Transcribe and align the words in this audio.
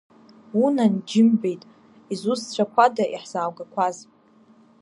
Унан, 0.63 0.93
џьымбеит, 1.09 1.61
изусҭцәақәада 2.13 3.03
иаҳзааугақәаз? 3.13 3.97